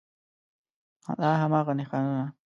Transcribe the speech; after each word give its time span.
دا 1.21 1.29
هماغه 1.41 1.73
نښانونه 1.79 2.25